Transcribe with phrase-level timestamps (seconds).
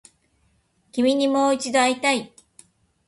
[0.91, 2.33] 君にもう一度会いたい